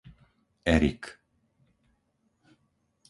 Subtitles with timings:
[0.73, 1.03] Erik